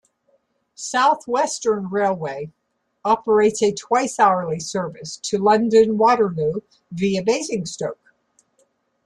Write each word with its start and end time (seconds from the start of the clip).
South 0.73 1.27
Western 1.27 1.87
Railway 1.91 2.49
operates 3.05 3.61
a 3.61 3.71
twice-hourly 3.71 4.59
service 4.59 5.17
to 5.17 5.37
London 5.37 5.95
Waterloo 5.95 6.61
via 6.91 7.21
Basingstoke. 7.21 8.15